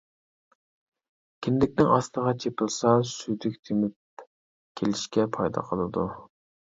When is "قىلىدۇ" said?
5.69-6.09